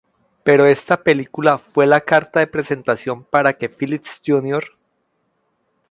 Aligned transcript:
Pero 0.43 0.65
esta 0.65 1.03
película 1.03 1.59
fue 1.59 1.85
la 1.85 2.01
carta 2.01 2.39
de 2.39 2.47
presentación 2.47 3.23
para 3.23 3.53
que 3.53 3.69
Phillips 3.79 4.19
Jr. 4.25 4.75